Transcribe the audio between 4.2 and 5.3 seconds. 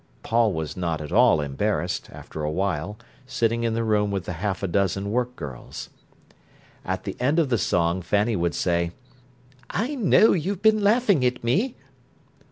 the half a dozen